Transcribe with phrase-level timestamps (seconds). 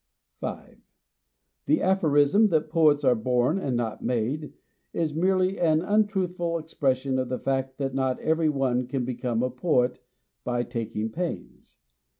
[0.39, 0.79] 5.
[1.67, 4.51] The aphorism that poets are born and not made
[4.93, 9.51] is merely an untruthful expression of the fact that not every one can become a
[9.51, 9.99] poet
[10.43, 11.77] by taking pains.